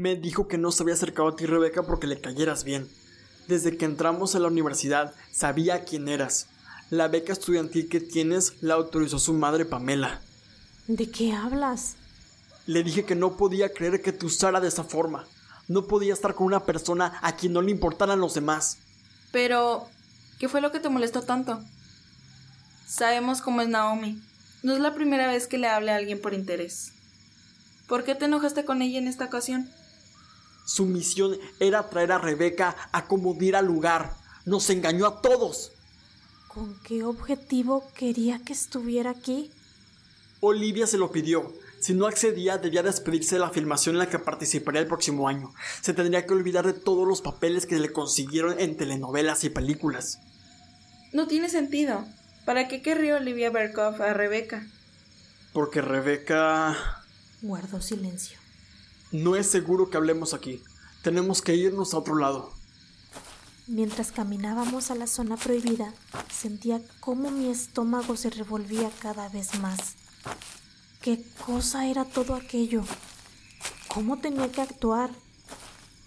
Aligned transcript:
Me 0.00 0.16
dijo 0.16 0.48
que 0.48 0.56
no 0.56 0.72
se 0.72 0.82
había 0.82 0.94
acercado 0.94 1.28
a 1.28 1.36
ti, 1.36 1.44
Rebeca, 1.44 1.82
porque 1.82 2.06
le 2.06 2.22
cayeras 2.22 2.64
bien. 2.64 2.88
Desde 3.48 3.76
que 3.76 3.84
entramos 3.84 4.34
a 4.34 4.38
la 4.38 4.48
universidad, 4.48 5.14
sabía 5.30 5.84
quién 5.84 6.08
eras. 6.08 6.46
La 6.88 7.08
beca 7.08 7.34
estudiantil 7.34 7.86
que 7.90 8.00
tienes 8.00 8.54
la 8.62 8.72
autorizó 8.72 9.18
su 9.18 9.34
madre 9.34 9.66
Pamela. 9.66 10.22
¿De 10.86 11.10
qué 11.10 11.34
hablas? 11.34 11.96
Le 12.64 12.82
dije 12.82 13.04
que 13.04 13.14
no 13.14 13.36
podía 13.36 13.74
creer 13.74 14.00
que 14.00 14.14
te 14.14 14.24
usara 14.24 14.58
de 14.58 14.68
esa 14.68 14.84
forma. 14.84 15.26
No 15.68 15.86
podía 15.86 16.14
estar 16.14 16.34
con 16.34 16.46
una 16.46 16.64
persona 16.64 17.18
a 17.20 17.36
quien 17.36 17.52
no 17.52 17.60
le 17.60 17.70
importaran 17.70 18.20
los 18.20 18.32
demás. 18.32 18.78
Pero, 19.32 19.86
¿qué 20.38 20.48
fue 20.48 20.62
lo 20.62 20.72
que 20.72 20.80
te 20.80 20.88
molestó 20.88 21.20
tanto? 21.20 21.62
Sabemos 22.86 23.42
cómo 23.42 23.60
es 23.60 23.68
Naomi. 23.68 24.18
No 24.62 24.72
es 24.72 24.80
la 24.80 24.94
primera 24.94 25.26
vez 25.26 25.46
que 25.46 25.58
le 25.58 25.68
hable 25.68 25.92
a 25.92 25.96
alguien 25.96 26.22
por 26.22 26.32
interés. 26.32 26.94
¿Por 27.86 28.02
qué 28.02 28.14
te 28.14 28.24
enojaste 28.24 28.64
con 28.64 28.80
ella 28.80 28.98
en 28.98 29.06
esta 29.06 29.26
ocasión? 29.26 29.68
Su 30.70 30.86
misión 30.86 31.36
era 31.58 31.90
traer 31.90 32.12
a 32.12 32.18
Rebeca 32.18 32.76
a 32.92 33.08
como 33.08 33.34
diera 33.34 33.60
lugar. 33.60 34.14
Nos 34.44 34.70
engañó 34.70 35.04
a 35.04 35.20
todos. 35.20 35.72
¿Con 36.46 36.78
qué 36.84 37.02
objetivo 37.02 37.90
quería 37.96 38.38
que 38.44 38.52
estuviera 38.52 39.10
aquí? 39.10 39.50
Olivia 40.38 40.86
se 40.86 40.96
lo 40.96 41.10
pidió. 41.10 41.52
Si 41.80 41.92
no 41.92 42.06
accedía, 42.06 42.56
debía 42.56 42.84
despedirse 42.84 43.34
de 43.34 43.40
la 43.40 43.50
filmación 43.50 43.96
en 43.96 43.98
la 43.98 44.08
que 44.08 44.20
participaría 44.20 44.80
el 44.80 44.86
próximo 44.86 45.26
año. 45.26 45.52
Se 45.80 45.92
tendría 45.92 46.24
que 46.24 46.34
olvidar 46.34 46.64
de 46.64 46.72
todos 46.72 47.08
los 47.08 47.20
papeles 47.20 47.66
que 47.66 47.80
le 47.80 47.92
consiguieron 47.92 48.60
en 48.60 48.76
telenovelas 48.76 49.42
y 49.42 49.50
películas. 49.50 50.20
No 51.12 51.26
tiene 51.26 51.48
sentido. 51.48 52.04
¿Para 52.44 52.68
qué 52.68 52.80
querría 52.80 53.16
Olivia 53.16 53.50
Berkoff 53.50 54.00
a 54.00 54.14
Rebeca? 54.14 54.64
Porque 55.52 55.80
Rebeca... 55.80 57.02
Guardó 57.42 57.80
silencio. 57.80 58.38
No 59.12 59.34
es 59.34 59.48
seguro 59.48 59.90
que 59.90 59.96
hablemos 59.96 60.34
aquí. 60.34 60.62
Tenemos 61.02 61.40
que 61.40 61.54
irnos 61.54 61.94
a 61.94 61.98
otro 61.98 62.16
lado. 62.16 62.52
Mientras 63.66 64.12
caminábamos 64.12 64.90
a 64.90 64.94
la 64.94 65.06
zona 65.06 65.36
prohibida, 65.36 65.94
sentía 66.30 66.82
cómo 67.00 67.30
mi 67.30 67.48
estómago 67.48 68.16
se 68.16 68.30
revolvía 68.30 68.90
cada 69.00 69.28
vez 69.28 69.58
más. 69.60 69.94
¿Qué 71.00 71.24
cosa 71.46 71.86
era 71.86 72.04
todo 72.04 72.34
aquello? 72.34 72.82
¿Cómo 73.88 74.18
tenía 74.18 74.52
que 74.52 74.60
actuar? 74.60 75.10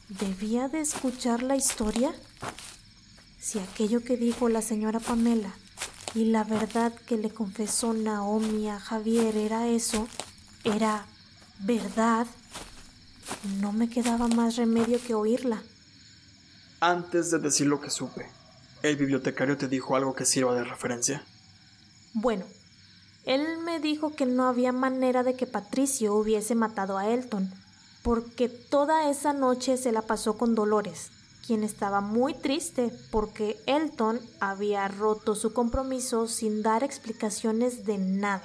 ¿Debía 0.10 0.68
de 0.68 0.82
escuchar 0.82 1.42
la 1.42 1.56
historia? 1.56 2.14
Si 3.40 3.60
aquello 3.60 4.04
que 4.04 4.18
dijo 4.18 4.50
la 4.50 4.62
señora 4.62 5.00
Pamela 5.00 5.54
y 6.14 6.26
la 6.26 6.44
verdad 6.44 6.94
que 7.08 7.18
le 7.18 7.32
confesó 7.32 7.94
Naomi 7.94 8.70
a 8.70 8.80
Javier 8.80 9.36
era 9.36 9.68
eso, 9.68 10.08
era 10.64 11.08
verdad, 11.60 12.28
no 13.60 13.72
me 13.72 13.90
quedaba 13.90 14.28
más 14.28 14.56
remedio 14.56 15.00
que 15.02 15.14
oírla. 15.14 15.64
Antes 16.80 17.32
de 17.32 17.40
decir 17.40 17.68
lo 17.68 17.82
que 17.82 17.90
supe, 17.90 18.30
¿el 18.82 18.96
bibliotecario 18.98 19.58
te 19.58 19.68
dijo 19.68 19.96
algo 19.96 20.16
que 20.16 20.26
sirva 20.26 20.54
de 20.54 20.64
referencia? 20.64 21.24
Bueno, 22.14 22.46
él 23.26 23.60
me 23.64 23.80
dijo 23.80 24.14
que 24.16 24.26
no 24.26 24.48
había 24.48 24.72
manera 24.72 25.24
de 25.24 25.36
que 25.36 25.48
Patricio 25.48 26.14
hubiese 26.14 26.56
matado 26.56 26.98
a 26.98 27.10
Elton, 27.10 27.50
porque 28.02 28.50
toda 28.50 29.10
esa 29.10 29.32
noche 29.32 29.78
se 29.78 29.94
la 29.94 30.02
pasó 30.02 30.38
con 30.38 30.56
Dolores, 30.56 31.10
quien 31.46 31.64
estaba 31.64 32.02
muy 32.02 32.34
triste 32.34 32.92
porque 33.12 33.58
Elton 33.66 34.20
había 34.40 34.88
roto 34.88 35.36
su 35.36 35.54
compromiso 35.54 36.28
sin 36.28 36.62
dar 36.64 36.84
explicaciones 36.84 37.86
de 37.86 37.98
nada. 37.98 38.44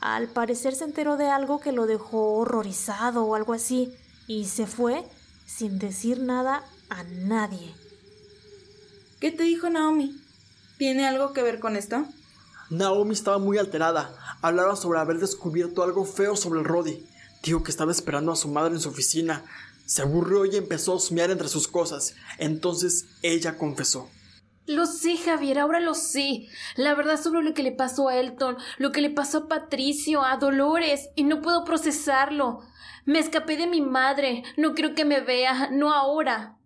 Al 0.00 0.28
parecer 0.28 0.74
se 0.74 0.84
enteró 0.84 1.16
de 1.16 1.28
algo 1.28 1.60
que 1.60 1.72
lo 1.72 1.86
dejó 1.86 2.34
horrorizado 2.34 3.24
o 3.24 3.34
algo 3.34 3.52
así, 3.52 3.92
y 4.26 4.46
se 4.46 4.66
fue 4.66 5.04
sin 5.46 5.78
decir 5.78 6.20
nada 6.20 6.64
a 6.90 7.04
nadie. 7.04 7.74
¿Qué 9.20 9.30
te 9.30 9.44
dijo 9.44 9.70
Naomi? 9.70 10.20
¿Tiene 10.78 11.06
algo 11.06 11.32
que 11.32 11.42
ver 11.42 11.60
con 11.60 11.76
esto? 11.76 12.04
Naomi 12.70 13.12
estaba 13.14 13.38
muy 13.38 13.58
alterada. 13.58 14.14
Hablaba 14.42 14.76
sobre 14.76 14.98
haber 14.98 15.18
descubierto 15.18 15.82
algo 15.82 16.04
feo 16.04 16.36
sobre 16.36 16.60
el 16.60 16.66
Roddy. 16.66 17.06
Dijo 17.42 17.62
que 17.62 17.70
estaba 17.70 17.92
esperando 17.92 18.32
a 18.32 18.36
su 18.36 18.48
madre 18.48 18.74
en 18.74 18.80
su 18.80 18.88
oficina. 18.88 19.44
Se 19.86 20.02
aburrió 20.02 20.44
y 20.46 20.56
empezó 20.56 20.92
a 20.92 20.96
husmear 20.96 21.30
entre 21.30 21.48
sus 21.48 21.68
cosas. 21.68 22.14
Entonces 22.38 23.06
ella 23.22 23.56
confesó. 23.56 24.08
Lo 24.66 24.86
sé, 24.86 25.16
Javier, 25.18 25.58
ahora 25.58 25.78
lo 25.80 25.94
sé. 25.94 26.46
La 26.76 26.94
verdad 26.94 27.20
sobre 27.20 27.42
lo 27.42 27.52
que 27.52 27.62
le 27.62 27.72
pasó 27.72 28.08
a 28.08 28.16
Elton, 28.16 28.56
lo 28.78 28.92
que 28.92 29.02
le 29.02 29.10
pasó 29.10 29.38
a 29.38 29.48
Patricio, 29.48 30.24
a 30.24 30.38
Dolores, 30.38 31.10
y 31.16 31.24
no 31.24 31.42
puedo 31.42 31.64
procesarlo. 31.64 32.60
Me 33.04 33.18
escapé 33.18 33.58
de 33.58 33.66
mi 33.66 33.82
madre. 33.82 34.42
No 34.56 34.74
quiero 34.74 34.94
que 34.94 35.04
me 35.04 35.20
vea, 35.20 35.68
no 35.70 35.92
ahora. 35.92 36.56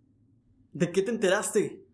¿De 0.72 0.92
qué 0.92 1.02
te 1.02 1.10
enteraste? 1.10 1.84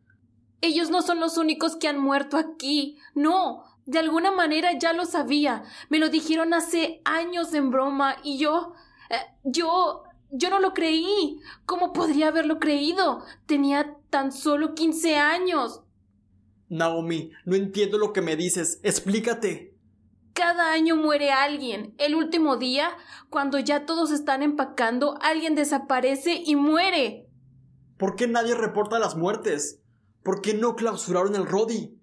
Ellos 0.61 0.91
no 0.91 1.01
son 1.01 1.21
los 1.21 1.39
únicos 1.39 1.77
que 1.77 1.89
han 1.89 1.99
muerto 1.99 2.37
aquí. 2.37 2.99
No. 3.15 3.65
De 3.87 3.99
alguna 3.99 4.31
manera 4.31 4.79
ya 4.79 4.93
lo 4.93 5.07
sabía. 5.07 5.63
Me 5.89 5.99
lo 5.99 6.11
dijeron 6.11 6.53
hace 6.53 7.01
años 7.05 7.55
en 7.55 7.71
broma 7.71 8.17
y 8.23 8.39
yo. 8.39 8.75
Eh, 9.09 9.17
yo. 9.45 10.03
Yo 10.31 10.51
no 10.51 10.59
lo 10.59 10.75
creí. 10.75 11.39
¿Cómo 11.65 11.93
podría 11.93 12.29
haberlo 12.29 12.59
creído? 12.59 13.25
Tenía 13.47 13.97
tan 14.11 14.33
solo 14.33 14.75
quince 14.75 15.17
años. 15.17 15.84
Naomi, 16.69 17.31
no 17.45 17.57
entiendo 17.57 17.99
lo 17.99 18.13
que 18.13 18.23
me 18.23 18.37
dices. 18.37 18.81
Explícate. 18.83 19.75
Cada 20.33 20.73
año 20.73 20.97
muere 20.97 21.31
alguien. 21.31 21.95
El 21.99 22.17
último 22.17 22.57
día, 22.57 22.91
cuando 23.31 23.59
ya 23.59 23.87
todos 23.87 24.11
están 24.11 24.43
empacando, 24.43 25.17
alguien 25.21 25.55
desaparece 25.55 26.43
y 26.45 26.57
muere. 26.57 27.29
¿Por 27.97 28.17
qué 28.17 28.27
nadie 28.27 28.55
reporta 28.55 28.99
las 28.99 29.17
muertes? 29.17 29.81
¿Por 30.25 30.41
qué 30.41 30.55
no 30.55 30.75
clausuraron 30.75 31.37
el 31.37 31.47
Rodi? 31.47 32.01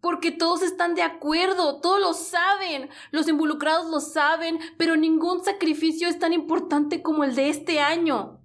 Porque 0.00 0.32
todos 0.32 0.62
están 0.62 0.94
de 0.94 1.02
acuerdo, 1.02 1.80
todos 1.80 2.00
lo 2.00 2.14
saben, 2.14 2.88
los 3.10 3.28
involucrados 3.28 3.90
lo 3.90 4.00
saben, 4.00 4.58
pero 4.76 4.96
ningún 4.96 5.44
sacrificio 5.44 6.08
es 6.08 6.18
tan 6.18 6.32
importante 6.32 7.02
como 7.02 7.24
el 7.24 7.34
de 7.34 7.48
este 7.48 7.80
año. 7.80 8.40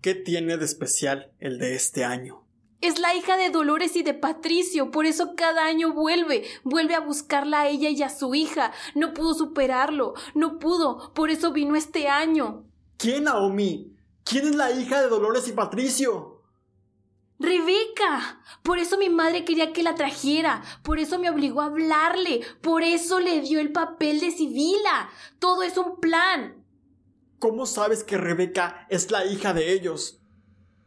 ¿Qué 0.00 0.14
tiene 0.14 0.56
de 0.56 0.64
especial 0.64 1.32
el 1.38 1.58
de 1.58 1.74
este 1.74 2.04
año? 2.04 2.43
Es 2.84 2.98
la 2.98 3.14
hija 3.14 3.38
de 3.38 3.48
Dolores 3.48 3.96
y 3.96 4.02
de 4.02 4.12
Patricio, 4.12 4.90
por 4.90 5.06
eso 5.06 5.34
cada 5.36 5.64
año 5.64 5.94
vuelve, 5.94 6.44
vuelve 6.64 6.94
a 6.94 7.00
buscarla 7.00 7.62
a 7.62 7.68
ella 7.68 7.88
y 7.88 8.02
a 8.02 8.10
su 8.10 8.34
hija. 8.34 8.72
No 8.94 9.14
pudo 9.14 9.32
superarlo, 9.32 10.12
no 10.34 10.58
pudo, 10.58 11.14
por 11.14 11.30
eso 11.30 11.50
vino 11.50 11.76
este 11.76 12.08
año. 12.08 12.66
¿Quién, 12.98 13.24
Naomi? 13.24 13.96
¿Quién 14.22 14.48
es 14.48 14.54
la 14.54 14.70
hija 14.70 15.00
de 15.00 15.08
Dolores 15.08 15.48
y 15.48 15.52
Patricio? 15.52 16.42
Rebeca. 17.38 18.42
Por 18.62 18.78
eso 18.78 18.98
mi 18.98 19.08
madre 19.08 19.46
quería 19.46 19.72
que 19.72 19.82
la 19.82 19.94
trajera, 19.94 20.62
por 20.82 20.98
eso 20.98 21.18
me 21.18 21.30
obligó 21.30 21.62
a 21.62 21.66
hablarle, 21.66 22.42
por 22.60 22.82
eso 22.82 23.18
le 23.18 23.40
dio 23.40 23.60
el 23.60 23.72
papel 23.72 24.20
de 24.20 24.30
Sibila. 24.30 25.08
Todo 25.38 25.62
es 25.62 25.78
un 25.78 26.00
plan. 26.00 26.62
¿Cómo 27.38 27.64
sabes 27.64 28.04
que 28.04 28.18
Rebeca 28.18 28.86
es 28.90 29.10
la 29.10 29.24
hija 29.24 29.54
de 29.54 29.72
ellos? 29.72 30.20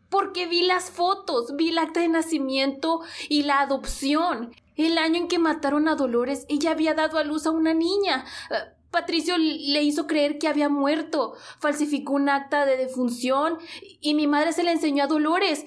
Porque 0.10 0.48
vi 0.48 0.64
las 0.64 0.90
fotos, 0.90 1.56
vi 1.56 1.70
el 1.70 1.78
acta 1.78 2.00
de 2.00 2.08
nacimiento 2.08 3.02
y 3.30 3.44
la 3.44 3.62
adopción. 3.62 4.54
El 4.76 4.98
año 4.98 5.18
en 5.18 5.28
que 5.28 5.40
mataron 5.40 5.88
a 5.88 5.96
Dolores, 5.96 6.46
ella 6.50 6.72
había 6.72 6.94
dado 6.94 7.18
a 7.18 7.24
luz 7.24 7.46
a 7.46 7.52
una 7.52 7.74
niña. 7.74 8.26
Eh, 8.52 8.56
Patricio 8.92 9.38
le 9.38 9.84
hizo 9.84 10.08
creer 10.08 10.40
que 10.40 10.48
había 10.48 10.70
muerto, 10.70 11.34
falsificó 11.60 12.14
un 12.14 12.30
acta 12.30 12.66
de 12.66 12.78
defunción 12.78 13.58
y 14.02 14.16
mi 14.16 14.28
madre 14.28 14.54
se 14.54 14.64
le 14.64 14.72
enseñó 14.72 15.04
a 15.04 15.08
Dolores 15.08 15.66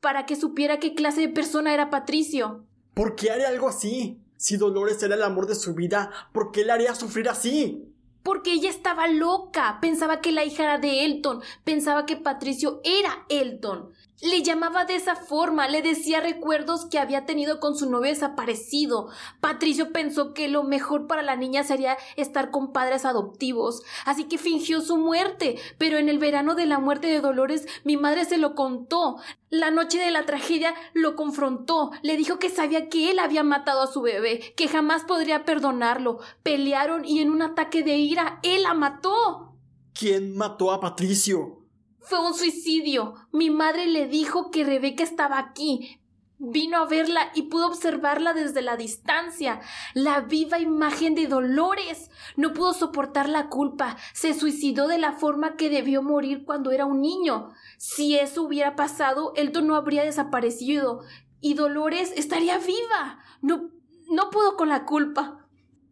para 0.00 0.24
que 0.24 0.36
supiera 0.36 0.78
qué 0.78 0.94
clase 0.94 1.22
de 1.22 1.28
persona 1.28 1.74
era 1.74 1.90
Patricio. 1.90 2.64
¿Por 2.94 3.16
qué 3.16 3.30
haría 3.30 3.48
algo 3.48 3.68
así? 3.68 4.20
Si 4.36 4.56
Dolores 4.56 5.02
era 5.02 5.16
el 5.16 5.22
amor 5.22 5.46
de 5.46 5.54
su 5.54 5.74
vida, 5.74 6.10
¿por 6.32 6.52
qué 6.52 6.64
le 6.64 6.72
haría 6.72 6.94
sufrir 6.94 7.28
así? 7.28 7.89
Porque 8.22 8.52
ella 8.52 8.68
estaba 8.68 9.06
loca, 9.08 9.78
pensaba 9.80 10.20
que 10.20 10.32
la 10.32 10.44
hija 10.44 10.64
era 10.64 10.78
de 10.78 11.04
Elton, 11.04 11.42
pensaba 11.64 12.06
que 12.06 12.16
Patricio 12.16 12.80
era 12.84 13.24
Elton. 13.28 13.90
Le 14.22 14.42
llamaba 14.42 14.84
de 14.84 14.96
esa 14.96 15.16
forma, 15.16 15.66
le 15.66 15.80
decía 15.80 16.20
recuerdos 16.20 16.84
que 16.84 16.98
había 16.98 17.24
tenido 17.24 17.58
con 17.58 17.74
su 17.74 17.88
novio 17.88 18.10
desaparecido. 18.10 19.08
Patricio 19.40 19.92
pensó 19.92 20.34
que 20.34 20.48
lo 20.48 20.62
mejor 20.62 21.06
para 21.06 21.22
la 21.22 21.36
niña 21.36 21.64
sería 21.64 21.96
estar 22.16 22.50
con 22.50 22.72
padres 22.72 23.06
adoptivos, 23.06 23.82
así 24.04 24.24
que 24.24 24.36
fingió 24.36 24.82
su 24.82 24.98
muerte. 24.98 25.58
Pero 25.78 25.96
en 25.96 26.10
el 26.10 26.18
verano 26.18 26.54
de 26.54 26.66
la 26.66 26.78
muerte 26.78 27.06
de 27.06 27.22
Dolores, 27.22 27.66
mi 27.84 27.96
madre 27.96 28.26
se 28.26 28.36
lo 28.36 28.54
contó. 28.54 29.16
La 29.48 29.70
noche 29.70 29.98
de 29.98 30.10
la 30.10 30.26
tragedia 30.26 30.74
lo 30.92 31.16
confrontó, 31.16 31.90
le 32.02 32.18
dijo 32.18 32.38
que 32.38 32.50
sabía 32.50 32.90
que 32.90 33.10
él 33.10 33.18
había 33.20 33.42
matado 33.42 33.82
a 33.82 33.90
su 33.90 34.02
bebé, 34.02 34.52
que 34.54 34.68
jamás 34.68 35.04
podría 35.04 35.46
perdonarlo. 35.46 36.18
Pelearon 36.42 37.06
y 37.06 37.20
en 37.20 37.30
un 37.30 37.40
ataque 37.40 37.82
de 37.82 37.96
ira, 37.96 38.38
él 38.42 38.64
la 38.64 38.74
mató. 38.74 39.54
¿Quién 39.94 40.36
mató 40.36 40.72
a 40.72 40.80
Patricio? 40.80 41.59
Fue 42.02 42.18
un 42.20 42.34
suicidio. 42.34 43.14
Mi 43.32 43.50
madre 43.50 43.86
le 43.86 44.06
dijo 44.06 44.50
que 44.50 44.64
Rebeca 44.64 45.02
estaba 45.02 45.38
aquí. 45.38 46.00
Vino 46.38 46.78
a 46.78 46.86
verla 46.86 47.30
y 47.34 47.42
pudo 47.42 47.66
observarla 47.66 48.32
desde 48.32 48.62
la 48.62 48.78
distancia. 48.78 49.60
La 49.92 50.20
viva 50.20 50.58
imagen 50.58 51.14
de 51.14 51.26
Dolores. 51.26 52.10
No 52.36 52.54
pudo 52.54 52.72
soportar 52.72 53.28
la 53.28 53.50
culpa. 53.50 53.98
Se 54.14 54.32
suicidó 54.32 54.88
de 54.88 54.96
la 54.96 55.12
forma 55.12 55.56
que 55.56 55.68
debió 55.68 56.02
morir 56.02 56.44
cuando 56.46 56.70
era 56.70 56.86
un 56.86 57.02
niño. 57.02 57.50
Si 57.76 58.16
eso 58.16 58.42
hubiera 58.42 58.74
pasado, 58.74 59.32
Elton 59.36 59.66
no 59.66 59.76
habría 59.76 60.02
desaparecido. 60.02 61.02
Y 61.42 61.54
Dolores 61.54 62.12
estaría 62.16 62.56
viva. 62.56 63.18
No, 63.42 63.70
no 64.08 64.30
pudo 64.30 64.56
con 64.56 64.70
la 64.70 64.86
culpa. 64.86 65.46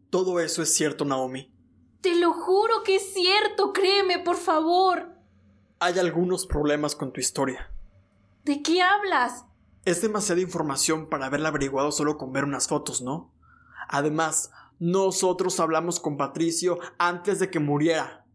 Todo 0.09 0.41
eso 0.41 0.63
es 0.63 0.75
cierto, 0.75 1.05
Naomi. 1.05 1.53
Te 2.01 2.15
lo 2.15 2.33
juro 2.33 2.83
que 2.85 2.97
es 2.97 3.13
cierto. 3.13 3.75
Créeme, 3.75 4.19
por 4.19 4.37
favor. 4.37 5.18
Hay 5.81 5.97
algunos 5.99 6.45
problemas 6.47 6.97
con 6.97 7.13
tu 7.13 7.21
historia. 7.21 7.71
¿De 8.45 8.63
qué 8.63 8.83
hablas? 8.83 9.45
Es 9.85 10.03
demasiada 10.03 10.41
información 10.41 11.09
para 11.09 11.27
haberla 11.27 11.51
averiguado 11.51 11.93
solo 11.93 12.19
con 12.19 12.33
ver 12.33 12.45
unas 12.45 12.67
fotos, 12.67 13.01
¿no? 13.01 13.33
Además, 13.89 14.51
nosotros 14.81 15.61
hablamos 15.61 16.01
con 16.01 16.17
Patricio 16.17 16.79
antes 16.99 17.39
de 17.39 17.51
que 17.51 17.61
muriera. 17.61 18.27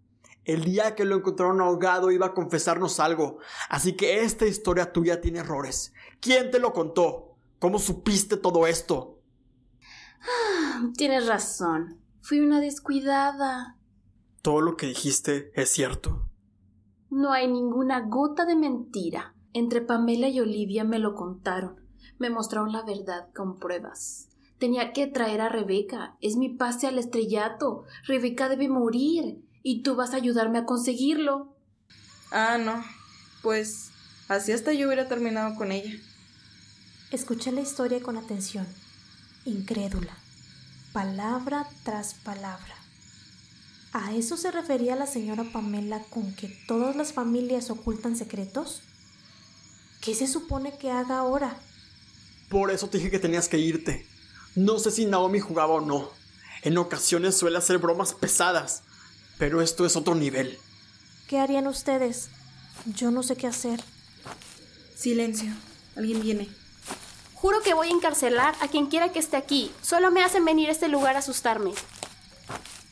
El 0.46 0.64
día 0.64 0.96
que 0.96 1.04
lo 1.04 1.18
encontraron 1.18 1.60
ahogado 1.60 2.12
iba 2.12 2.28
a 2.28 2.34
confesarnos 2.34 3.02
algo, 3.02 3.40
así 3.70 3.94
que 3.94 4.22
esta 4.22 4.46
historia 4.46 4.94
tuya 4.94 5.20
tiene 5.20 5.40
errores. 5.40 5.94
¿Quién 6.22 6.50
te 6.50 6.60
lo 6.60 6.72
contó? 6.72 7.36
¿Cómo 7.60 7.78
supiste 7.78 8.38
todo 8.38 8.68
esto? 8.68 9.20
Tienes 10.96 11.28
razón. 11.28 12.00
Fui 12.22 12.40
una 12.40 12.62
descuidada. 12.62 13.78
¿Todo 14.42 14.62
lo 14.62 14.78
que 14.78 14.88
dijiste 14.88 15.52
es 15.56 15.70
cierto? 15.70 16.30
No 17.14 17.32
hay 17.32 17.48
ninguna 17.48 18.00
gota 18.00 18.44
de 18.44 18.56
mentira. 18.56 19.36
Entre 19.54 19.82
Pamela 19.82 20.30
y 20.30 20.40
Olivia 20.40 20.84
me 20.84 20.98
lo 20.98 21.14
contaron. 21.14 21.76
Me 22.18 22.32
mostraron 22.32 22.72
la 22.72 22.82
verdad 22.82 23.28
con 23.36 23.60
pruebas. 23.60 24.30
Tenía 24.58 24.94
que 24.94 25.06
traer 25.06 25.42
a 25.42 25.48
Rebeca. 25.50 26.18
Es 26.22 26.38
mi 26.38 26.50
pase 26.50 26.88
al 26.88 26.98
estrellato. 26.98 27.84
Rebeca 28.08 28.50
debe 28.50 28.68
morir. 28.68 29.46
Y 29.62 29.84
tú 29.84 29.96
vas 29.96 30.14
a 30.14 30.18
ayudarme 30.18 30.58
a 30.58 30.66
conseguirlo. 30.66 31.56
Ah, 32.32 32.58
no. 32.58 32.84
Pues 33.44 33.92
así 34.28 34.52
hasta 34.52 34.74
yo 34.74 34.88
hubiera 34.88 35.08
terminado 35.08 35.54
con 35.56 35.72
ella. 35.72 35.94
Escuché 37.12 37.52
la 37.52 37.62
historia 37.62 38.02
con 38.02 38.18
atención, 38.18 38.66
incrédula, 39.46 40.18
palabra 40.94 41.68
tras 41.84 42.16
palabra. 42.16 42.83
¿A 43.94 44.12
eso 44.12 44.38
se 44.38 44.50
refería 44.50 44.96
la 44.96 45.06
señora 45.06 45.44
Pamela 45.44 46.02
con 46.10 46.34
que 46.34 46.48
todas 46.68 46.96
las 46.96 47.14
familias 47.14 47.70
ocultan 47.70 48.16
secretos? 48.16 48.82
¿Qué 50.02 50.16
se 50.16 50.28
supone 50.28 50.76
que 50.80 50.90
haga 50.90 51.20
ahora? 51.20 51.56
Por 52.50 52.72
eso 52.72 52.88
te 52.88 52.98
dije 52.98 53.12
que 53.12 53.20
tenías 53.20 53.48
que 53.48 53.60
irte. 53.60 54.08
No 54.56 54.80
sé 54.80 54.90
si 54.90 55.06
Naomi 55.06 55.40
jugaba 55.40 55.76
o 55.76 55.82
no. 55.82 56.10
En 56.64 56.78
ocasiones 56.80 57.38
suele 57.38 57.60
hacer 57.60 57.78
bromas 57.78 58.16
pesadas, 58.16 58.82
pero 59.38 59.62
esto 59.62 59.86
es 59.86 59.96
otro 59.96 60.16
nivel. 60.16 60.58
¿Qué 61.28 61.38
harían 61.38 61.68
ustedes? 61.68 62.30
Yo 62.86 63.12
no 63.12 63.22
sé 63.22 63.36
qué 63.36 63.46
hacer. 63.46 63.80
Silencio. 64.96 65.54
Alguien 65.96 66.20
viene. 66.20 66.50
Juro 67.36 67.62
que 67.62 67.76
voy 67.76 67.90
a 67.90 67.92
encarcelar 67.92 68.56
a 68.60 68.68
quien 68.70 68.88
quiera 68.88 69.12
que 69.12 69.20
esté 69.20 69.38
aquí. 69.38 69.72
Solo 69.84 70.10
me 70.10 70.24
hacen 70.24 70.46
venir 70.46 70.70
a 70.70 70.72
este 70.72 70.88
lugar 70.88 71.16
a 71.16 71.20
asustarme. 71.20 71.74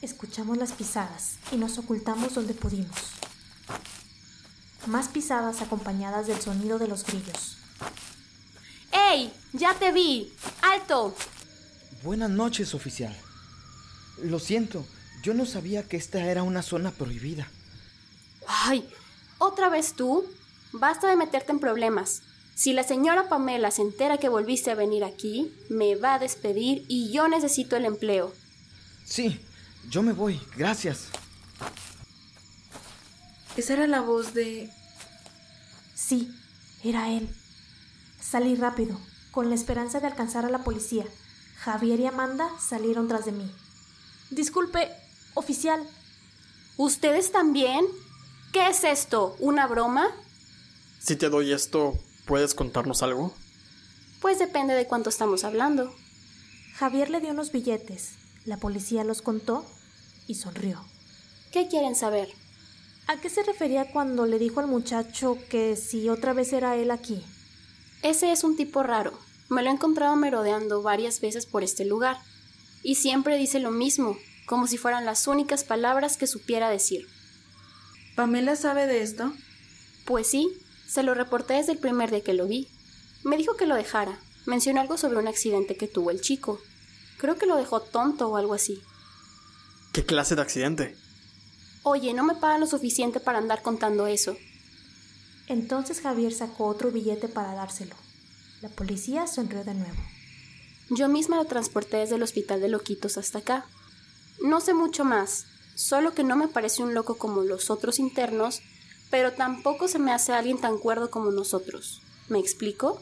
Escuchamos 0.02 0.58
las 0.58 0.72
pisadas 0.72 1.36
y 1.52 1.58
nos 1.58 1.78
ocultamos 1.78 2.34
donde 2.34 2.56
pudimos. 2.56 2.98
Más 4.88 5.08
pisadas 5.10 5.62
acompañadas 5.62 6.26
del 6.26 6.42
sonido 6.42 6.80
de 6.80 6.88
los 6.88 7.06
grillos. 7.06 7.58
¡Ey! 8.92 9.32
¡Ya 9.54 9.76
te 9.76 9.92
vi! 9.92 10.34
¡Alto! 10.64 11.16
Buenas 12.02 12.32
noches, 12.32 12.74
oficial. 12.74 13.16
Lo 14.24 14.40
siento, 14.40 14.84
yo 15.22 15.36
no 15.36 15.46
sabía 15.46 15.88
que 15.88 15.98
esta 15.98 16.26
era 16.26 16.42
una 16.42 16.64
zona 16.64 16.90
prohibida. 16.90 17.48
¡Ay! 18.48 18.90
¿Otra 19.38 19.70
vez 19.70 19.94
tú? 19.94 20.26
Basta 20.74 21.08
de 21.10 21.16
meterte 21.16 21.52
en 21.52 21.60
problemas. 21.60 22.24
Si 22.56 22.74
la 22.74 22.84
señora 22.84 23.30
Pamela 23.30 23.70
se 23.70 23.84
entera 23.84 24.18
que 24.18 24.30
volviste 24.30 24.72
a 24.72 24.76
venir 24.76 25.04
aquí, 25.04 25.54
me 25.70 25.96
va 25.96 26.16
a 26.16 26.20
despedir 26.20 26.86
y 26.88 27.12
yo 27.12 27.28
necesito 27.28 27.76
el 27.76 27.86
empleo. 27.86 28.34
Sí, 29.06 29.40
yo 29.90 30.02
me 30.02 30.14
voy, 30.14 30.42
gracias. 30.56 31.08
Esa 33.58 33.74
era 33.74 33.88
la 33.88 34.02
voz 34.02 34.34
de... 34.34 34.70
Sí, 35.94 36.34
era 36.84 37.10
él. 37.10 37.30
Salí 38.20 38.56
rápido, 38.56 39.00
con 39.32 39.50
la 39.50 39.56
esperanza 39.56 40.00
de 40.00 40.08
alcanzar 40.08 40.46
a 40.46 40.50
la 40.50 40.64
policía. 40.64 41.06
Javier 41.58 42.00
y 42.00 42.06
Amanda 42.08 42.50
salieron 42.60 43.08
tras 43.08 43.26
de 43.26 43.34
mí. 43.34 43.52
Disculpe, 44.30 44.90
oficial. 45.34 45.86
¿Ustedes 46.78 47.32
también? 47.32 47.86
¿Qué 48.54 48.68
es 48.68 48.84
esto? 48.84 49.36
¿Una 49.40 49.68
broma? 49.68 50.08
Si 51.00 51.16
te 51.16 51.30
doy 51.30 51.52
esto, 51.52 52.00
¿puedes 52.26 52.56
contarnos 52.56 53.04
algo? 53.04 53.34
Pues 54.22 54.40
depende 54.40 54.74
de 54.74 54.88
cuánto 54.88 55.10
estamos 55.10 55.44
hablando. 55.44 55.94
Javier 56.76 57.10
le 57.10 57.20
dio 57.20 57.32
unos 57.32 57.52
billetes. 57.52 58.21
La 58.46 58.58
policía 58.58 59.04
los 59.04 59.22
contó 59.22 59.66
y 60.28 60.36
sonrió. 60.36 60.84
¿Qué 61.52 61.68
quieren 61.68 61.96
saber? 61.96 62.30
¿A 63.08 63.18
qué 63.18 63.30
se 63.30 63.44
refería 63.44 63.92
cuando 63.92 64.26
le 64.26 64.40
dijo 64.40 64.60
al 64.60 64.68
muchacho 64.68 65.38
que 65.50 65.76
si 65.76 66.10
otra 66.10 66.34
vez 66.34 66.54
era 66.54 66.76
él 66.76 66.92
aquí? 66.92 67.24
Ese 68.04 68.32
es 68.32 68.44
un 68.44 68.56
tipo 68.56 68.84
raro. 68.84 69.14
Me 69.50 69.62
lo 69.62 69.70
he 69.70 69.74
encontrado 69.74 70.16
merodeando 70.16 70.82
varias 70.82 71.20
veces 71.22 71.46
por 71.46 71.64
este 71.64 71.86
lugar. 71.86 72.18
Y 72.84 72.96
siempre 72.96 73.38
dice 73.38 73.60
lo 73.60 73.70
mismo, 73.70 74.18
como 74.48 74.66
si 74.66 74.78
fueran 74.78 75.06
las 75.06 75.28
únicas 75.28 75.64
palabras 75.64 76.18
que 76.18 76.26
supiera 76.26 76.70
decir. 76.70 77.08
¿Pamela 78.16 78.56
sabe 78.56 78.88
de 78.88 79.02
esto? 79.02 79.34
Pues 80.06 80.28
sí, 80.28 80.50
se 80.88 81.04
lo 81.04 81.14
reporté 81.14 81.56
desde 81.56 81.74
el 81.74 81.78
primer 81.78 82.10
día 82.10 82.24
que 82.24 82.34
lo 82.34 82.48
vi. 82.48 82.68
Me 83.24 83.38
dijo 83.38 83.56
que 83.56 83.68
lo 83.68 83.76
dejara. 83.76 84.20
Mencionó 84.46 84.82
algo 84.82 84.98
sobre 84.98 85.20
un 85.20 85.28
accidente 85.28 85.76
que 85.76 85.88
tuvo 85.88 86.10
el 86.10 86.22
chico. 86.22 86.60
Creo 87.22 87.38
que 87.38 87.46
lo 87.46 87.56
dejó 87.56 87.82
tonto 87.82 88.30
o 88.30 88.36
algo 88.36 88.56
así. 88.56 88.82
¿Qué 89.94 90.04
clase 90.04 90.36
de 90.36 90.42
accidente? 90.42 90.98
Oye, 91.84 92.16
no 92.16 92.24
me 92.24 92.34
pagan 92.34 92.62
lo 92.62 92.66
suficiente 92.66 93.20
para 93.20 93.38
andar 93.38 93.62
contando 93.62 94.08
eso. 94.08 94.36
Entonces 95.46 96.02
Javier 96.02 96.34
sacó 96.34 96.66
otro 96.66 96.90
billete 96.90 97.28
para 97.28 97.54
dárselo. 97.54 97.96
La 98.62 98.70
policía 98.70 99.28
sonrió 99.28 99.64
de 99.64 99.76
nuevo. 99.76 100.00
Yo 100.90 101.10
misma 101.10 101.36
lo 101.36 101.46
transporté 101.46 101.98
desde 101.98 102.16
el 102.16 102.24
hospital 102.24 102.60
de 102.60 102.70
loquitos 102.70 103.20
hasta 103.20 103.38
acá. 103.38 103.66
No 104.42 104.60
sé 104.60 104.74
mucho 104.74 105.06
más, 105.06 105.46
solo 105.76 106.16
que 106.16 106.24
no 106.24 106.36
me 106.36 106.48
parece 106.48 106.82
un 106.82 106.96
loco 106.96 107.20
como 107.20 107.44
los 107.44 107.70
otros 107.70 108.00
internos, 108.00 108.64
pero 109.12 109.34
tampoco 109.34 109.88
se 109.88 110.00
me 110.00 110.12
hace 110.12 110.34
alguien 110.34 110.60
tan 110.60 110.80
cuerdo 110.80 111.12
como 111.12 111.30
nosotros. 111.30 112.02
¿Me 112.30 112.40
explico? 112.40 113.00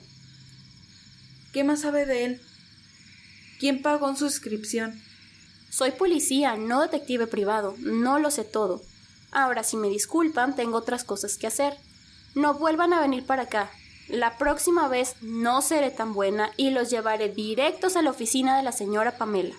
¿Qué 1.54 1.64
más 1.64 1.80
sabe 1.80 2.06
de 2.06 2.26
él? 2.26 2.42
¿Quién 3.60 3.82
pagó 3.82 4.10
en 4.10 4.16
su 4.16 4.26
inscripción? 4.26 5.00
Soy 5.70 5.92
policía, 5.92 6.56
no 6.56 6.82
detective 6.82 7.28
privado, 7.28 7.76
no 7.80 8.18
lo 8.18 8.32
sé 8.32 8.46
todo. 8.46 8.82
Ahora, 9.32 9.64
si 9.64 9.76
me 9.76 9.90
disculpan, 9.90 10.56
tengo 10.56 10.78
otras 10.78 11.04
cosas 11.04 11.38
que 11.38 11.48
hacer. 11.48 11.78
No 12.36 12.54
vuelvan 12.54 12.94
a 12.94 13.02
venir 13.02 13.26
para 13.26 13.44
acá. 13.44 13.70
La 14.08 14.38
próxima 14.38 14.88
vez 14.88 15.16
no 15.22 15.62
seré 15.62 15.92
tan 15.92 16.14
buena 16.14 16.52
y 16.58 16.72
los 16.72 16.90
llevaré 16.90 17.30
directos 17.30 17.96
a 17.96 18.02
la 18.02 18.10
oficina 18.12 18.58
de 18.58 18.64
la 18.64 18.72
señora 18.72 19.18
Pamela. 19.18 19.56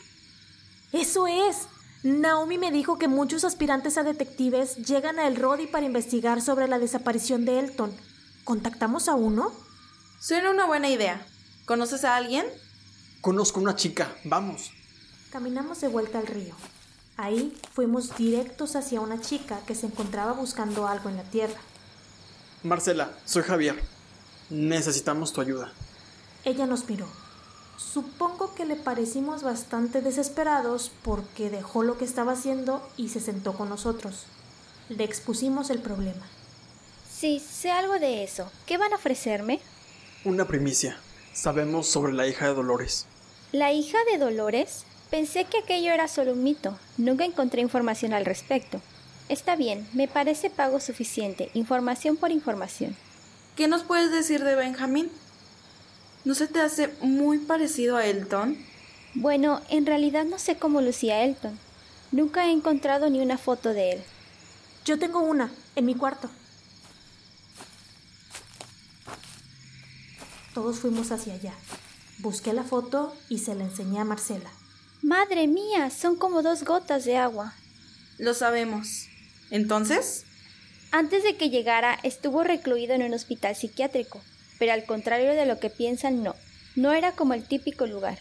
Eso 0.93 1.27
es. 1.27 1.69
Naomi 2.03 2.57
me 2.57 2.73
dijo 2.73 2.99
que 2.99 3.07
muchos 3.07 3.45
aspirantes 3.45 3.99
a 3.99 4.03
detectives 4.03 4.77
llegan 4.77 5.19
a 5.19 5.29
El 5.29 5.37
Rodi 5.37 5.67
para 5.67 5.85
investigar 5.85 6.41
sobre 6.41 6.67
la 6.67 6.79
desaparición 6.79 7.45
de 7.45 7.59
Elton. 7.59 7.95
¿Contactamos 8.45 9.09
a 9.09 9.15
uno? 9.15 9.53
Suena 10.19 10.51
una 10.51 10.65
buena 10.65 10.89
idea. 10.89 11.25
¿Conoces 11.67 12.05
a 12.05 12.17
alguien? 12.17 12.47
Conozco 13.21 13.61
una 13.61 13.77
chica. 13.77 14.17
Vamos. 14.25 14.73
Caminamos 15.31 15.81
de 15.83 15.89
vuelta 15.89 16.19
al 16.19 16.27
río. 16.27 16.55
Ahí 17.19 17.55
fuimos 17.75 18.17
directos 18.17 18.77
hacia 18.77 19.03
una 19.03 19.21
chica 19.21 19.61
que 19.67 19.75
se 19.75 19.87
encontraba 19.87 20.33
buscando 20.33 20.87
algo 20.87 21.11
en 21.11 21.19
la 21.19 21.25
tierra. 21.25 21.61
Marcela, 22.63 23.11
soy 23.27 23.43
Javier. 23.43 23.79
Necesitamos 24.49 25.35
tu 25.35 25.43
ayuda. 25.43 25.71
Ella 26.45 26.67
nos 26.67 26.89
miró. 26.89 27.07
Supongo 27.77 28.55
que 28.55 28.65
le 28.65 28.77
parecimos 28.77 29.43
bastante 29.43 30.01
desesperados 30.01 30.91
porque 31.03 31.51
dejó 31.51 31.83
lo 31.83 31.99
que 31.99 32.07
estaba 32.07 32.33
haciendo 32.33 32.89
y 32.97 33.11
se 33.11 33.21
sentó 33.21 33.53
con 33.53 33.69
nosotros. 33.69 34.25
Le 34.89 35.05
expusimos 35.05 35.69
el 35.69 35.81
problema. 35.81 36.27
Sí, 37.11 37.39
sé 37.39 37.71
algo 37.71 37.99
de 37.99 38.25
eso. 38.25 38.51
¿Qué 38.65 38.79
van 38.79 38.95
a 38.95 38.97
ofrecerme? 38.97 39.61
Una 40.25 40.47
primicia. 40.47 40.99
Sabemos 41.33 41.87
sobre 41.87 42.13
la 42.13 42.27
hija 42.27 42.49
de 42.49 42.55
Dolores. 42.55 43.07
¿La 43.53 43.73
hija 43.73 43.99
de 44.11 44.19
Dolores? 44.19 44.85
Pensé 45.11 45.45
que 45.45 45.59
aquello 45.59 45.93
era 45.93 46.09
solo 46.09 46.33
un 46.33 46.43
mito. 46.43 46.79
Nunca 46.97 47.25
encontré 47.25 47.61
información 47.61 48.13
al 48.13 48.25
respecto. 48.25 48.81
Está 49.29 49.57
bien, 49.57 49.89
me 49.93 50.09
parece 50.09 50.51
pago 50.51 50.81
suficiente. 50.81 51.51
Información 51.55 52.17
por 52.17 52.33
información. 52.33 52.97
¿Qué 53.57 53.69
nos 53.69 53.85
puedes 53.85 54.11
decir 54.11 54.43
de 54.43 54.55
Benjamín? 54.57 55.11
¿No 56.25 56.35
se 56.35 56.49
te 56.49 56.61
hace 56.61 56.93
muy 57.01 57.39
parecido 57.39 57.97
a 57.97 58.07
Elton? 58.07 58.59
Bueno, 59.15 59.61
en 59.69 59.87
realidad 59.87 60.25
no 60.25 60.39
sé 60.39 60.57
cómo 60.57 60.81
lucía 60.81 61.25
Elton. 61.25 61.59
Nunca 62.13 62.47
he 62.47 62.53
encontrado 62.53 63.09
ni 63.09 63.21
una 63.21 63.39
foto 63.39 63.73
de 63.73 63.93
él. 63.93 64.03
Yo 64.85 64.99
tengo 64.99 65.21
una, 65.21 65.53
en 65.77 65.87
mi 65.87 65.95
cuarto. 65.95 66.29
Todos 70.55 70.79
fuimos 70.79 71.13
hacia 71.13 71.35
allá. 71.35 71.55
Busqué 72.19 72.53
la 72.53 72.65
foto 72.65 73.15
y 73.29 73.39
se 73.39 73.55
la 73.55 73.65
enseñé 73.65 74.01
a 74.01 74.05
Marcela. 74.05 74.51
Madre 75.03 75.47
mía, 75.47 75.91
son 75.91 76.17
como 76.17 76.43
dos 76.43 76.65
gotas 76.65 77.05
de 77.05 77.17
agua. 77.17 77.55
Lo 78.19 78.35
sabemos. 78.35 79.07
¿Entonces? 79.51 80.25
Antes 80.93 81.23
de 81.23 81.37
que 81.37 81.51
llegara, 81.51 81.99
estuvo 82.03 82.43
recluido 82.43 82.95
en 82.95 83.03
un 83.03 83.15
hospital 83.15 83.55
psiquiátrico, 83.55 84.21
pero 84.59 84.73
al 84.73 84.85
contrario 84.85 85.33
de 85.33 85.47
lo 85.47 85.59
que 85.59 85.71
piensan, 85.71 86.23
no. 86.23 86.35
No 86.77 86.93
era 86.93 87.13
como 87.13 87.35
el 87.35 87.45
típico 87.47 87.87
lugar. 87.87 88.19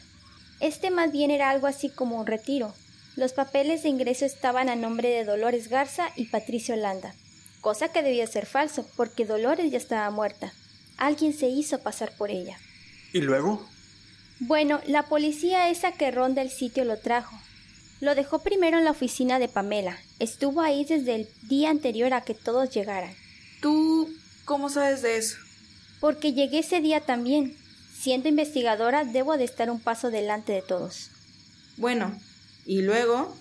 Este 0.60 0.92
más 0.92 1.12
bien 1.12 1.32
era 1.32 1.50
algo 1.50 1.68
así 1.68 1.90
como 1.90 2.20
un 2.20 2.28
retiro. 2.28 2.74
Los 3.16 3.34
papeles 3.34 3.84
de 3.84 3.90
ingreso 3.90 4.26
estaban 4.26 4.70
a 4.70 4.76
nombre 4.76 5.10
de 5.10 5.26
Dolores 5.26 5.68
Garza 5.68 6.10
y 6.16 6.26
Patricio 6.26 6.76
Landa, 6.76 7.14
cosa 7.60 7.90
que 7.90 8.04
debía 8.04 8.28
ser 8.28 8.46
falso, 8.46 8.86
porque 8.96 9.26
Dolores 9.26 9.72
ya 9.72 9.78
estaba 9.78 10.10
muerta. 10.12 10.54
Alguien 11.00 11.34
se 11.34 11.48
hizo 11.48 11.80
pasar 11.80 12.12
por 12.12 12.30
ella. 12.30 12.60
¿Y 13.14 13.22
luego? 13.22 13.66
Bueno, 14.42 14.82
la 14.86 15.04
policía 15.04 15.70
esa 15.70 15.94
que 15.94 16.12
ronda 16.12 16.42
el 16.42 16.50
sitio 16.52 16.84
lo 16.84 16.98
trajo. 16.98 17.40
Lo 18.02 18.16
dejó 18.16 18.40
primero 18.40 18.78
en 18.78 18.84
la 18.84 18.92
oficina 18.92 19.40
de 19.40 19.48
Pamela. 19.48 19.98
Estuvo 20.20 20.62
ahí 20.62 20.84
desde 20.84 21.16
el 21.16 21.30
día 21.44 21.70
anterior 21.70 22.14
a 22.14 22.22
que 22.22 22.34
todos 22.34 22.70
llegaran. 22.70 23.14
¿Tú 23.62 24.10
cómo 24.44 24.70
sabes 24.70 25.02
de 25.02 25.18
eso? 25.18 25.38
Porque 26.02 26.34
llegué 26.34 26.60
ese 26.60 26.82
día 26.82 27.00
también. 27.00 27.56
Siendo 27.98 28.28
investigadora, 28.28 29.06
debo 29.06 29.38
de 29.38 29.46
estar 29.46 29.70
un 29.70 29.80
paso 29.80 30.12
delante 30.12 30.52
de 30.52 30.62
todos. 30.62 31.12
Bueno, 31.78 32.20
¿y 32.66 32.82
luego? 32.82 33.34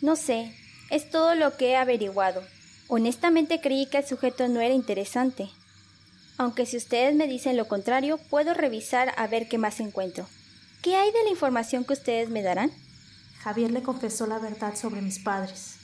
No 0.00 0.16
sé, 0.16 0.52
es 0.90 1.08
todo 1.08 1.36
lo 1.36 1.56
que 1.56 1.70
he 1.70 1.76
averiguado. 1.76 2.42
Honestamente 2.88 3.60
creí 3.60 3.86
que 3.86 3.98
el 3.98 4.06
sujeto 4.06 4.48
no 4.48 4.60
era 4.60 4.74
interesante. 4.74 5.50
Aunque 6.40 6.64
si 6.64 6.78
ustedes 6.78 7.14
me 7.14 7.26
dicen 7.26 7.58
lo 7.58 7.68
contrario, 7.68 8.16
puedo 8.16 8.54
revisar 8.54 9.12
a 9.18 9.26
ver 9.26 9.46
qué 9.46 9.58
más 9.58 9.78
encuentro. 9.78 10.26
¿Qué 10.80 10.96
hay 10.96 11.12
de 11.12 11.22
la 11.24 11.28
información 11.28 11.84
que 11.84 11.92
ustedes 11.92 12.30
me 12.30 12.40
darán? 12.40 12.72
Javier 13.40 13.70
le 13.70 13.82
confesó 13.82 14.26
la 14.26 14.38
verdad 14.38 14.74
sobre 14.74 15.02
mis 15.02 15.18
padres. 15.18 15.74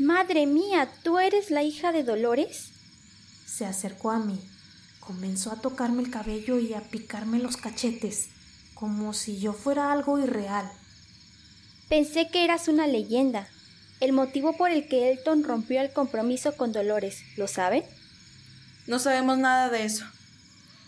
Madre 0.00 0.44
mía, 0.46 0.90
¿tú 1.04 1.20
eres 1.20 1.52
la 1.52 1.62
hija 1.62 1.92
de 1.92 2.02
Dolores? 2.02 2.70
Se 3.46 3.64
acercó 3.64 4.10
a 4.10 4.18
mí, 4.18 4.40
comenzó 4.98 5.52
a 5.52 5.60
tocarme 5.60 6.02
el 6.02 6.10
cabello 6.10 6.58
y 6.58 6.74
a 6.74 6.80
picarme 6.80 7.38
los 7.38 7.56
cachetes, 7.56 8.30
como 8.74 9.12
si 9.12 9.38
yo 9.38 9.52
fuera 9.52 9.92
algo 9.92 10.18
irreal. 10.18 10.68
Pensé 11.88 12.28
que 12.28 12.42
eras 12.42 12.66
una 12.66 12.88
leyenda. 12.88 13.46
El 14.00 14.12
motivo 14.12 14.56
por 14.56 14.72
el 14.72 14.88
que 14.88 15.12
Elton 15.12 15.44
rompió 15.44 15.80
el 15.80 15.92
compromiso 15.92 16.56
con 16.56 16.72
Dolores, 16.72 17.22
¿lo 17.36 17.46
saben? 17.46 17.84
No 18.86 18.98
sabemos 18.98 19.38
nada 19.38 19.68
de 19.68 19.84
eso. 19.84 20.04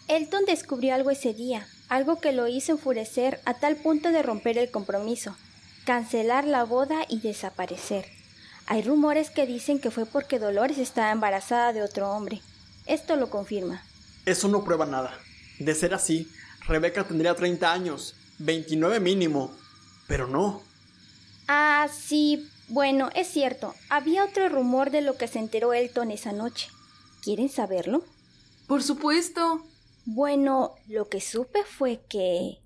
Elton 0.06 0.44
descubrió 0.46 0.94
algo 0.94 1.10
ese 1.10 1.34
día, 1.34 1.66
algo 1.88 2.20
que 2.20 2.32
lo 2.32 2.48
hizo 2.48 2.72
enfurecer 2.72 3.40
a 3.44 3.54
tal 3.54 3.76
punto 3.76 4.10
de 4.10 4.22
romper 4.22 4.56
el 4.56 4.70
compromiso, 4.70 5.36
cancelar 5.84 6.46
la 6.46 6.64
boda 6.64 7.04
y 7.08 7.20
desaparecer. 7.20 8.06
Hay 8.66 8.82
rumores 8.82 9.30
que 9.30 9.46
dicen 9.46 9.80
que 9.80 9.90
fue 9.90 10.06
porque 10.06 10.38
Dolores 10.38 10.78
estaba 10.78 11.10
embarazada 11.10 11.72
de 11.72 11.82
otro 11.82 12.10
hombre. 12.10 12.40
Esto 12.86 13.16
lo 13.16 13.30
confirma. 13.30 13.82
Eso 14.26 14.48
no 14.48 14.64
prueba 14.64 14.86
nada. 14.86 15.18
De 15.58 15.74
ser 15.74 15.94
así, 15.94 16.30
Rebeca 16.66 17.04
tendría 17.04 17.34
30 17.34 17.72
años, 17.72 18.14
29 18.38 19.00
mínimo. 19.00 19.54
Pero 20.06 20.26
no. 20.26 20.62
Ah, 21.48 21.88
sí, 21.92 22.48
bueno, 22.68 23.10
es 23.14 23.28
cierto. 23.28 23.74
Había 23.88 24.24
otro 24.24 24.48
rumor 24.48 24.90
de 24.90 25.00
lo 25.00 25.16
que 25.16 25.28
se 25.28 25.38
enteró 25.38 25.72
Elton 25.72 26.10
esa 26.10 26.32
noche. 26.32 26.68
¿Quieren 27.22 27.48
saberlo? 27.48 28.02
Por 28.66 28.82
supuesto. 28.82 29.62
Bueno, 30.04 30.75
lo 30.88 31.08
que 31.08 31.20
supe 31.20 31.64
fue 31.64 32.00
que 32.08 32.58